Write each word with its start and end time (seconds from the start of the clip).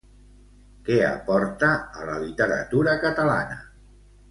Què 0.87 0.97
aporta 1.09 1.69
a 2.01 2.09
la 2.09 2.17
literatura 2.25 2.99
catalana? 3.07 3.63